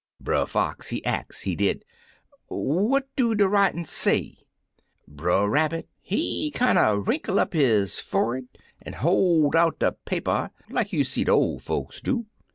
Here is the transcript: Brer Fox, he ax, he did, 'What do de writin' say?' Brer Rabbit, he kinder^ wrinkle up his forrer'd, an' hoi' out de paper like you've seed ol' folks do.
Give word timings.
Brer 0.19 0.47
Fox, 0.47 0.89
he 0.89 1.05
ax, 1.05 1.41
he 1.43 1.55
did, 1.55 1.85
'What 2.47 3.07
do 3.15 3.35
de 3.35 3.47
writin' 3.47 3.85
say?' 3.85 4.47
Brer 5.07 5.47
Rabbit, 5.47 5.87
he 6.01 6.51
kinder^ 6.55 7.05
wrinkle 7.07 7.39
up 7.39 7.53
his 7.53 7.99
forrer'd, 7.99 8.47
an' 8.81 8.93
hoi' 8.93 9.51
out 9.55 9.77
de 9.77 9.91
paper 9.91 10.49
like 10.71 10.91
you've 10.91 11.05
seed 11.05 11.29
ol' 11.29 11.59
folks 11.59 12.01
do. 12.01 12.25